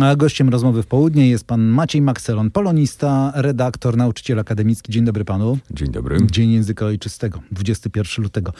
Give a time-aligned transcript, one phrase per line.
[0.00, 4.92] A gościem rozmowy w południe jest pan Maciej Makselon, polonista, redaktor, nauczyciel akademicki.
[4.92, 5.58] Dzień dobry panu.
[5.70, 6.18] Dzień dobry.
[6.26, 8.52] Dzień Języka Ojczystego, 21 lutego.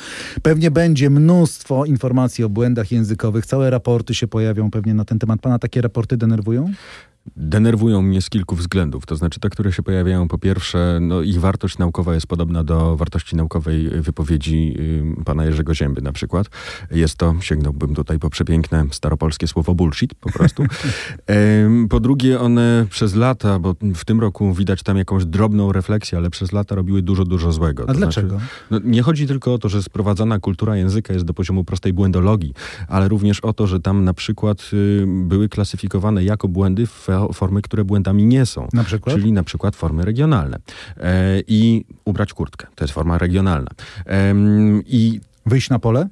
[0.43, 3.47] Pewnie będzie mnóstwo informacji o błędach językowych.
[3.47, 5.41] Całe raporty się pojawią pewnie na ten temat.
[5.41, 6.73] Pana takie raporty denerwują?
[7.37, 9.07] Denerwują mnie z kilku względów.
[9.07, 12.97] To znaczy te, które się pojawiają, po pierwsze, no, ich wartość naukowa jest podobna do
[12.97, 14.75] wartości naukowej wypowiedzi
[15.21, 16.47] y, pana Jerzego Zięby na przykład.
[16.91, 20.65] Jest to, sięgnąłbym tutaj po przepiękne staropolskie słowo bullshit po prostu.
[21.91, 26.31] po drugie, one przez lata, bo w tym roku widać tam jakąś drobną refleksję, ale
[26.31, 27.83] przez lata robiły dużo, dużo złego.
[27.83, 28.29] A to dlaczego?
[28.29, 31.93] Znaczy, no, nie chodzi tylko o to, że sprowadzana kultura języka jest do poziomu prostej
[31.93, 32.55] błędologii,
[32.89, 37.63] ale również o to, że tam na przykład y, były klasyfikowane jako błędy w formy,
[37.63, 38.69] które błędami nie są.
[38.73, 39.17] Na przykład?
[39.17, 40.59] Czyli na przykład formy regionalne.
[40.97, 42.67] E, I ubrać kurtkę.
[42.75, 43.71] To jest forma regionalna.
[44.07, 44.35] E,
[44.87, 46.09] I wyjść na pole?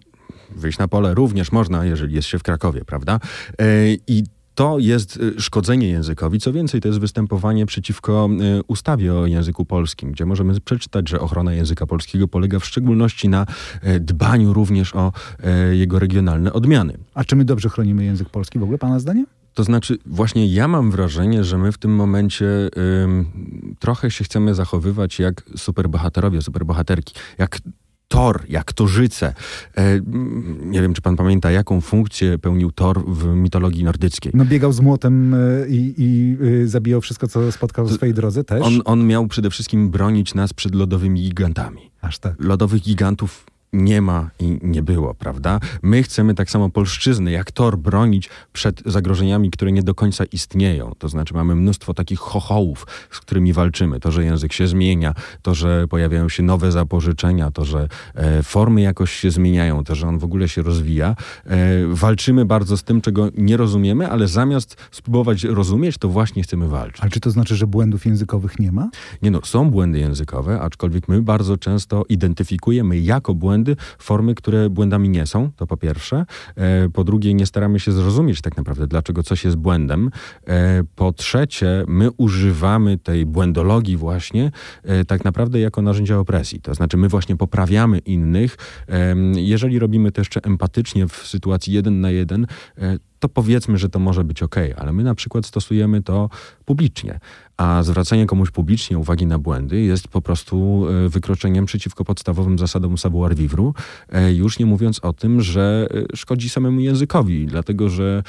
[0.56, 3.20] Wyjść na pole również można, jeżeli jest się w Krakowie, prawda?
[3.58, 3.66] E,
[4.06, 4.24] I
[4.54, 6.38] to jest e, szkodzenie językowi.
[6.38, 11.20] Co więcej, to jest występowanie przeciwko e, ustawie o języku polskim, gdzie możemy przeczytać, że
[11.20, 13.46] ochrona języka polskiego polega w szczególności na
[13.82, 15.12] e, dbaniu również o
[15.72, 16.98] jego regionalne odmiany.
[17.14, 19.26] A czy my dobrze chronimy język polski w ogóle, Pana zdaniem?
[19.54, 22.46] To znaczy, właśnie ja mam wrażenie, że my w tym momencie
[23.04, 23.26] ym,
[23.78, 27.14] trochę się chcemy zachowywać jak superbohaterowie, superbohaterki.
[27.38, 27.58] Jak
[28.12, 29.34] Thor, jak Torzyce.
[29.76, 30.00] E,
[30.64, 34.32] nie wiem, czy pan pamięta, jaką funkcję pełnił Thor w mitologii nordyckiej.
[34.34, 38.44] No biegał z młotem e, i, i y, zabijał wszystko, co spotkał w swojej drodze
[38.44, 38.62] też.
[38.62, 41.90] On, on miał przede wszystkim bronić nas przed lodowymi gigantami.
[42.00, 42.34] Aż tak.
[42.38, 45.60] Lodowych gigantów nie ma i nie było, prawda?
[45.82, 50.92] My chcemy tak samo polszczyzny, jak Tor, bronić przed zagrożeniami, które nie do końca istnieją.
[50.98, 54.00] To znaczy mamy mnóstwo takich chochołów, z którymi walczymy.
[54.00, 58.80] To, że język się zmienia, to, że pojawiają się nowe zapożyczenia, to, że e, formy
[58.80, 61.16] jakoś się zmieniają, to, że on w ogóle się rozwija.
[61.46, 61.56] E,
[61.86, 67.02] walczymy bardzo z tym, czego nie rozumiemy, ale zamiast spróbować rozumieć, to właśnie chcemy walczyć.
[67.02, 68.90] Ale czy to znaczy, że błędów językowych nie ma?
[69.22, 74.70] Nie no, są błędy językowe, aczkolwiek my bardzo często identyfikujemy jako błędy błędy, formy, które
[74.70, 76.26] błędami nie są, to po pierwsze.
[76.56, 80.10] E, po drugie, nie staramy się zrozumieć tak naprawdę, dlaczego coś jest błędem.
[80.46, 84.50] E, po trzecie, my używamy tej błędologii właśnie
[84.82, 86.60] e, tak naprawdę jako narzędzia opresji.
[86.60, 88.56] To znaczy, my właśnie poprawiamy innych.
[89.36, 92.46] Jeżeli robimy to jeszcze empatycznie w sytuacji jeden na jeden,
[93.22, 96.30] to powiedzmy, że to może być ok, ale my na przykład stosujemy to
[96.64, 97.20] publicznie.
[97.56, 102.98] A zwracanie komuś publicznie uwagi na błędy jest po prostu e, wykroczeniem przeciwko podstawowym zasadom
[102.98, 103.72] savoir vivre,
[104.08, 108.22] e, już nie mówiąc o tym, że e, szkodzi samemu językowi, dlatego że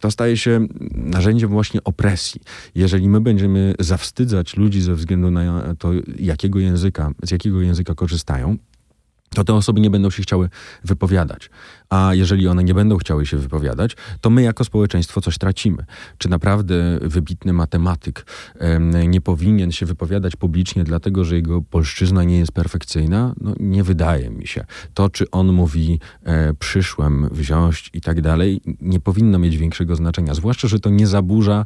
[0.00, 2.40] to staje się narzędziem właśnie opresji.
[2.74, 8.56] Jeżeli my będziemy zawstydzać ludzi ze względu na to, jakiego języka, z jakiego języka korzystają,
[9.36, 10.48] to te osoby nie będą się chciały
[10.84, 11.50] wypowiadać.
[11.90, 15.84] A jeżeli one nie będą chciały się wypowiadać, to my jako społeczeństwo coś tracimy.
[16.18, 18.26] Czy naprawdę wybitny matematyk
[19.08, 23.34] nie powinien się wypowiadać publicznie, dlatego że jego polszczyzna nie jest perfekcyjna?
[23.40, 24.64] No, nie wydaje mi się.
[24.94, 30.34] To, czy on mówi e, przyszłem wziąć i tak dalej, nie powinno mieć większego znaczenia.
[30.34, 31.64] Zwłaszcza, że to nie zaburza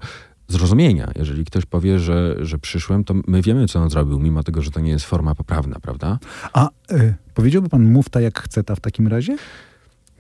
[0.53, 1.11] zrozumienia.
[1.17, 4.71] Jeżeli ktoś powie, że, że przyszłem, to my wiemy, co on zrobił, mimo tego, że
[4.71, 6.19] to nie jest forma poprawna, prawda?
[6.53, 9.37] A y, powiedziałby pan mówta jak chce ta w takim razie?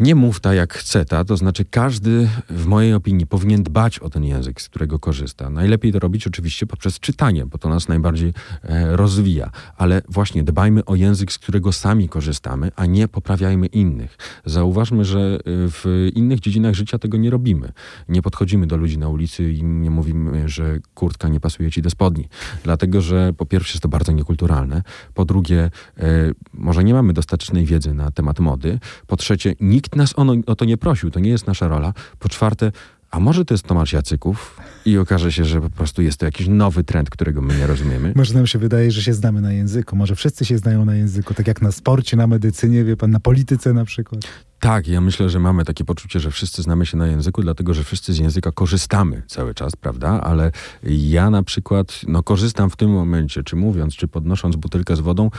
[0.00, 4.11] Nie mów tak jak chce ta, to znaczy każdy w mojej opinii powinien dbać o
[4.11, 5.50] ten język, z którego korzysta.
[5.50, 10.84] Najlepiej to robić oczywiście poprzez czytanie, bo to nas najbardziej e, rozwija, ale właśnie dbajmy
[10.84, 14.16] o język, z którego sami korzystamy, a nie poprawiajmy innych.
[14.44, 17.72] Zauważmy, że e, w innych dziedzinach życia tego nie robimy.
[18.09, 21.91] Nie podchodzimy do ludzi na ulicy i nie mówimy, że kurtka nie pasuje ci do
[21.91, 22.28] spodni,
[22.65, 24.82] dlatego że po pierwsze jest to bardzo niekulturalne,
[25.15, 29.96] po drugie e, może nie mamy dostatecznej wiedzy na temat mody, po trzecie nikt Nikt
[29.96, 31.94] nas ono, o to nie prosił, to nie jest nasza rola.
[32.18, 32.72] Po czwarte,
[33.10, 36.48] a może to jest Tomasz Jacyków i okaże się, że po prostu jest to jakiś
[36.48, 38.12] nowy trend, którego my nie rozumiemy?
[38.16, 39.96] Może nam się wydaje, że się znamy na języku.
[39.96, 43.20] Może wszyscy się znają na języku, tak jak na sporcie, na medycynie, wie pan, na
[43.20, 44.20] polityce na przykład.
[44.60, 47.84] Tak, ja myślę, że mamy takie poczucie, że wszyscy znamy się na języku, dlatego że
[47.84, 50.08] wszyscy z języka korzystamy cały czas, prawda?
[50.08, 50.52] Ale
[50.82, 55.31] ja na przykład no, korzystam w tym momencie, czy mówiąc, czy podnosząc butelkę z wodą,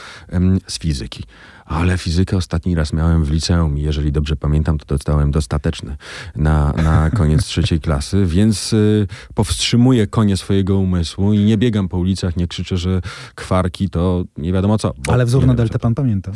[0.68, 1.24] z fizyki.
[1.66, 5.98] Ale fizykę ostatni raz miałem w liceum i jeżeli dobrze pamiętam, to dostałem dostateczny
[6.36, 11.98] na, na koniec trzeciej klasy, więc y, powstrzymuję konie swojego umysłu i nie biegam po
[11.98, 13.02] ulicach, nie krzyczę, że
[13.36, 14.94] kwarki to nie wiadomo co.
[15.08, 16.32] Ale wzór na deltę pan pamięta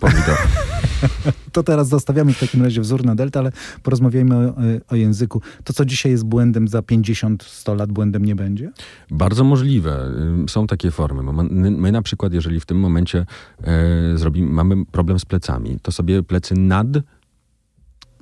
[0.00, 0.36] pomidor.
[1.52, 3.52] to teraz zostawiamy w takim razie wzór na delta, ale
[3.82, 4.54] porozmawiajmy o,
[4.88, 5.42] o, języku.
[5.64, 8.70] To, co dzisiaj jest błędem, za 50-100 lat błędem nie będzie?
[9.10, 10.10] Bardzo możliwe.
[10.48, 11.32] Są takie formy.
[11.32, 13.26] My, my na przykład, jeżeli w tym momencie
[13.64, 16.86] e, zrobimy, mamy problem z plecami, to sobie plecy nad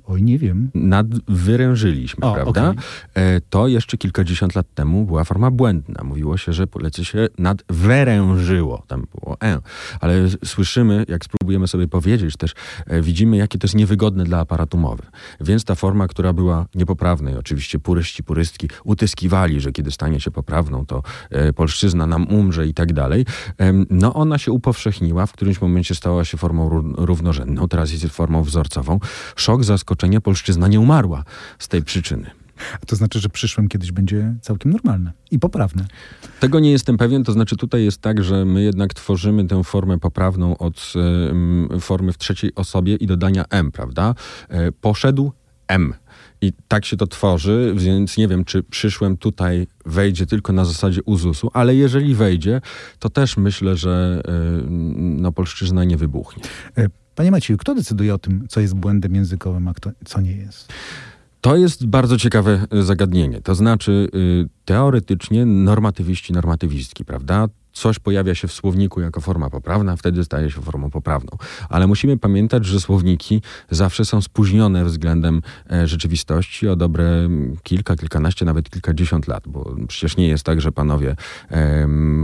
[0.07, 0.69] Oj, nie wiem.
[0.73, 2.69] Nadwyrężyliśmy, O, prawda?
[2.69, 2.83] okej.
[3.15, 6.03] E, To jeszcze kilkadziesiąt lat temu była forma błędna.
[6.03, 8.83] Mówiło się, że Polacy się nadwyrężyło.
[8.87, 9.59] Tam było e.
[9.99, 10.13] Ale
[10.45, 12.53] słyszymy, jak spróbujemy sobie powiedzieć też,
[12.87, 15.03] e, widzimy, jakie to jest niewygodne dla aparatu mowy.
[15.41, 20.31] Więc ta forma, która była niepoprawna i oczywiście puryści, purystki utyskiwali, że kiedy stanie się
[20.31, 23.25] poprawną, to e, polszczyzna nam umrze i tak dalej.
[23.89, 28.43] No ona się upowszechniła, w którymś momencie stała się formą ró- równorzędną, teraz jest formą
[28.43, 28.99] wzorcową.
[29.35, 31.23] Szok, zaskoczenie, polszczyzna nie umarła
[31.59, 32.31] z tej przyczyny.
[32.81, 35.85] A to znaczy, że przyszłym kiedyś będzie całkiem normalne i poprawne.
[36.39, 39.99] Tego nie jestem pewien, to znaczy tutaj jest tak, że my jednak tworzymy tę formę
[39.99, 40.93] poprawną od
[41.29, 44.15] em, formy w trzeciej osobie i dodania M, prawda?
[44.49, 45.31] E, Poszedł
[45.67, 45.93] M.
[46.41, 51.03] I tak się to tworzy, więc nie wiem, czy przyszłem tutaj wejdzie tylko na zasadzie
[51.03, 52.61] uzusu, ale jeżeli wejdzie,
[52.99, 54.31] to też myślę, że e,
[54.97, 56.43] no, polszczyzna nie wybuchnie.
[57.15, 60.31] E, Panie Macieju, kto decyduje o tym, co jest błędem językowym, a kto, co nie
[60.31, 60.73] jest?
[61.41, 63.41] To jest bardzo ciekawe y, zagadnienie.
[63.41, 67.47] To znaczy, y, teoretycznie normatywiści, normatywistki, prawda?
[67.75, 71.37] Coś pojawia się w słowniku jako forma poprawna, wtedy staje się formą poprawną.
[71.69, 75.41] Ale musimy pamiętać, że słowniki zawsze są spóźnione względem
[75.71, 77.29] e, rzeczywistości o dobre
[77.63, 81.15] kilka, kilkanaście, nawet kilkadziesiąt lat, bo przecież nie jest tak, że panowie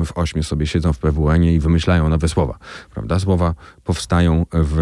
[0.06, 2.58] w ośmiu sobie siedzą w PWN-ie i wymyślają nowe słowa,
[2.94, 3.20] prawda?
[3.20, 4.80] Słowa powstają w...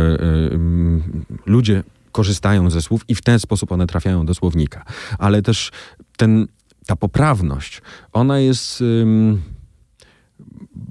[0.52, 1.04] em,
[1.46, 4.86] ludzie korzystają ze słów i w ten sposób one trafiają do słownika.
[5.18, 5.72] Ale też
[6.18, 6.48] ten,
[6.86, 7.82] ta poprawność,
[8.14, 8.84] ona jest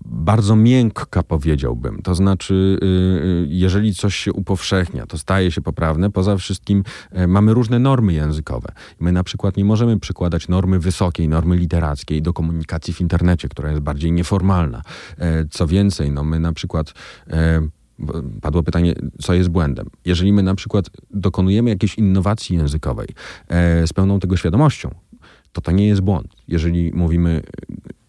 [0.05, 2.02] bardzo miękka, powiedziałbym.
[2.02, 6.10] To znaczy, y, y, jeżeli coś się upowszechnia, to staje się poprawne.
[6.10, 8.72] Poza wszystkim e, mamy różne normy językowe.
[9.00, 13.70] My na przykład nie możemy przykładać normy wysokiej, normy literackiej do komunikacji w internecie, która
[13.70, 14.82] jest bardziej nieformalna.
[15.19, 16.94] E, Co więcej, no my na przykład
[17.31, 17.69] e,
[18.40, 19.87] padło pytanie, co jest błędem.
[20.05, 23.08] Jeżeli my na przykład dokonujemy jakiejś innowacji językowej
[23.49, 24.94] e, z pełną tego świadomością,
[25.52, 26.37] to to nie jest błąd.
[26.49, 27.43] Jeżeli mówimy,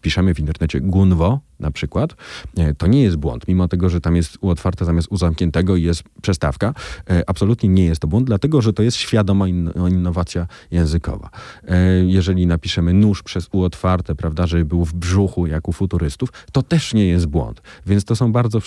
[0.00, 2.16] piszemy w internecie gunwo na przykład,
[2.56, 3.48] e, to nie jest błąd.
[3.48, 6.74] Mimo tego, że tam jest U otwarte zamiast U zamkniętego i jest przestawka,
[7.10, 11.30] e, absolutnie nie jest to błąd, dlatego, że to jest świadoma in, innowacja językowa.
[11.68, 16.28] E, Jeżeli napiszemy nóż przez U otwarte, prawda, żeby był w brzuchu, jak u futurystów,
[16.52, 17.62] to też nie jest błąd.
[17.86, 18.58] Więc to są bardzo,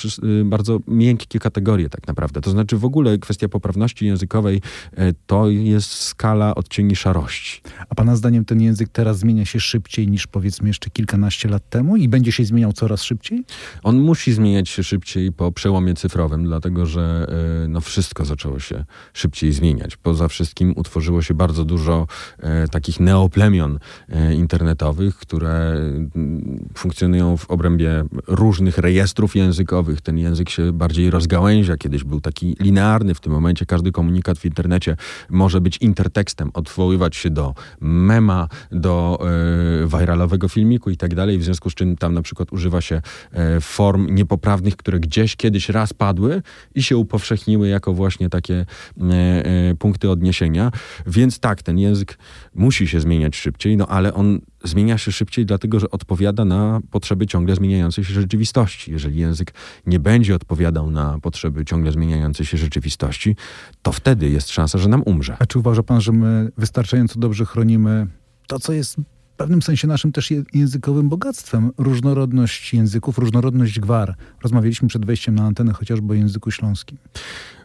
[0.42, 2.42] y, bardzo miękkie kategorie tak naprawdę.
[2.42, 4.62] To znaczy w ogóle kwestia poprawności językowej
[5.25, 7.62] to jest skala odcieni szarości.
[7.90, 11.98] A pana zdaniem ten język teraz zmienia się szybciej niż powiedzmy jeszcze kilkanaście lat temu
[11.98, 13.44] i będzie się zmieniał coraz szybciej?
[13.83, 17.27] On musi zmieniać się szybciej po przełomie cyfrowym, dlatego że
[17.63, 19.97] e, no, wszystko zaczęło się szybciej zmieniać.
[19.97, 22.07] Poza wszystkim utworzyło się bardzo dużo
[22.39, 25.71] e, takich neoplemion e, internetowych, które
[26.15, 30.01] mm, funkcjonują w obrębie różnych rejestrów językowych.
[30.01, 31.77] Ten język się bardziej rozgałęzia.
[31.77, 33.15] Kiedyś był taki linearny.
[33.15, 34.95] W tym momencie każdy komunikat w internecie
[35.30, 39.19] może być intertekstem, odwoływać się do mema, do
[39.83, 41.38] e, viralowego filmiku i tak dalej.
[41.38, 45.70] W związku z czym tam na przykład używa się e, form niepoprawnych, które gdzieś kiedyś
[45.70, 46.42] raz padły
[46.75, 48.66] i się upowszechniły jako właśnie takie e,
[49.46, 50.72] e, punkty odniesienia.
[51.08, 52.18] Więc tak, ten język
[52.56, 57.28] musi się zmieniać szybciej, no ale on zmienia się szybciej, dlatego że odpowiada na potrzeby
[57.28, 58.92] ciągle zmieniającej się rzeczywistości.
[58.92, 59.54] Jeżeli język
[59.86, 63.36] nie będzie odpowiadał na potrzeby ciągle zmieniającej się rzeczywistości,
[63.81, 65.38] to wtedy jest szansa, że nam umrze.
[65.40, 68.07] A czy uważa pan, że my wystarczająco dobrze chronimy
[68.47, 68.97] to, co jest
[69.44, 71.71] pewnym sensie naszym też językowym bogactwem?
[71.78, 74.16] Różnorodność języków, różnorodność gwar.
[74.44, 76.97] Rozmawialiśmy przed wejściem na antenę chociażby o języku śląskim.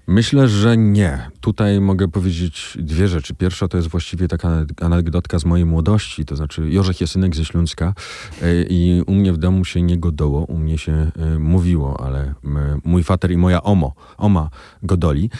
[0.07, 1.31] Myślę, że nie.
[1.41, 3.35] Tutaj mogę powiedzieć dwie rzeczy.
[3.35, 7.95] Pierwsza to jest właściwie taka anegdotka z mojej młodości, to znaczy Jorzech Jesynek ze Śląska
[8.43, 12.35] e, i u mnie w domu się nie godoło, u mnie się e, mówiło, ale
[12.85, 14.51] mój fater i moja omo, oma
[14.83, 15.31] godoli.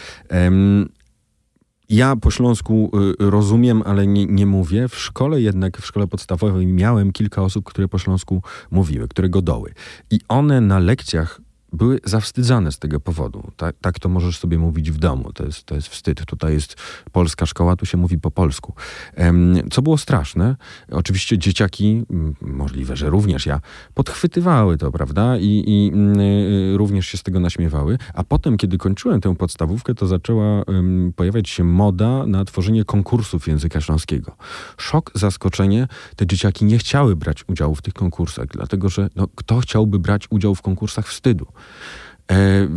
[1.89, 2.91] Ja po śląsku
[3.21, 4.87] y, rozumiem, ale nie, nie mówię.
[4.87, 8.41] W szkole jednak, w szkole podstawowej miałem kilka osób, które po śląsku
[8.71, 9.73] mówiły, które godoły.
[10.11, 11.41] I one na lekcjach
[11.73, 13.51] były zawstydzane z tego powodu.
[13.57, 15.33] Tak, tak to możesz sobie mówić w domu.
[15.33, 16.25] To jest, to jest wstyd.
[16.25, 16.75] Tutaj jest
[17.11, 18.73] polska szkoła, tu się mówi po polsku.
[19.71, 20.55] Co było straszne,
[20.91, 22.03] oczywiście dzieciaki,
[22.41, 23.61] możliwe, że również ja,
[23.93, 25.37] podchwytywały to, prawda?
[25.37, 25.91] I, i
[26.73, 27.97] y, również się z tego naśmiewały.
[28.13, 30.63] A potem, kiedy kończyłem tę podstawówkę, to zaczęła
[31.15, 34.35] pojawiać się moda na tworzenie konkursów języka śląskiego.
[34.77, 35.87] Szok, zaskoczenie.
[36.15, 40.27] Te dzieciaki nie chciały brać udziału w tych konkursach, dlatego że no, kto chciałby brać
[40.29, 41.45] udział w konkursach wstydu?
[42.31, 42.67] E,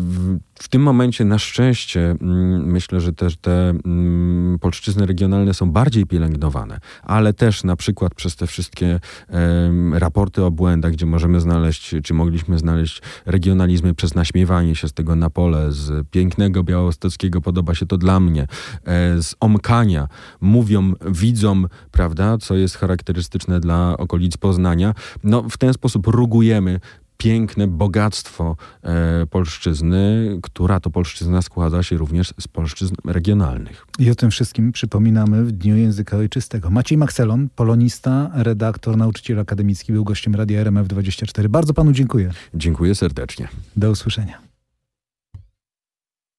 [0.61, 6.07] W, tym momencie na szczęście mm, myślę, że też te mm, polszczyzny regionalne są bardziej
[6.07, 11.95] pielęgnowane, ale też na przykład przez te wszystkie em, raporty o błędach, gdzie możemy znaleźć,
[12.05, 17.75] czy mogliśmy znaleźć regionalizmy przez naśmiewanie się z tego na pole, z pięknego białostockiego podoba
[17.75, 20.09] się to dla mnie, e, z omkania,
[20.41, 24.95] mówią, widzą, prawda, co jest charakterystyczne dla okolic Poznania.
[25.25, 26.81] No, w ten sposób rugujemy
[27.23, 33.87] piękne bogactwo e, polszczyzny, która to polszczyzna składa się również z polszczyzn regionalnych.
[33.99, 36.71] I o tym wszystkim przypominamy w Dniu Języka Ojczystego.
[36.71, 41.49] Maciej Makselon, polonista, redaktor, nauczyciel akademicki, był gościem Radia RMF24.
[41.49, 42.31] Bardzo panu dziękuję.
[42.55, 43.49] Dziękuję serdecznie.
[43.77, 44.52] Do usłyszenia.